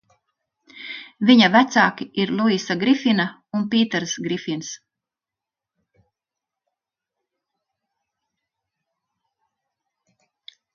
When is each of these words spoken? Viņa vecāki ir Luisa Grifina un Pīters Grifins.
Viņa 1.29 1.49
vecāki 1.55 2.07
ir 2.23 2.31
Luisa 2.39 2.77
Grifina 2.83 3.27
un 3.57 3.67
Pīters 3.73 4.15
Grifins. 4.29 4.71